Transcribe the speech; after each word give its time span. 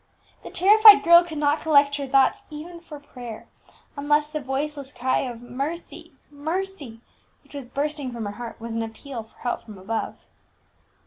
The 0.41 0.49
terrified 0.49 1.03
girl 1.03 1.23
could 1.23 1.37
not 1.37 1.61
collect 1.61 1.97
her 1.97 2.07
thoughts, 2.07 2.41
even 2.49 2.79
for 2.79 2.99
prayer, 2.99 3.47
unless 3.95 4.27
the 4.27 4.41
voiceless 4.41 4.91
cry 4.91 5.19
of 5.19 5.43
"Mercy, 5.43 6.15
mercy!" 6.31 7.01
which 7.43 7.53
was 7.53 7.69
bursting 7.69 8.11
from 8.11 8.25
her 8.25 8.31
heart, 8.31 8.59
was 8.59 8.73
an 8.73 8.81
appeal 8.81 9.21
for 9.21 9.37
help 9.41 9.61
from 9.61 9.77
above. 9.77 10.15